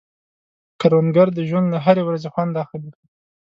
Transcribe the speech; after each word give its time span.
کروندګر 0.81 1.27
د 1.33 1.39
ژوند 1.49 1.67
له 1.73 1.79
هرې 1.85 2.03
ورځې 2.05 2.29
خوند 2.33 2.53
اخلي 2.63 2.91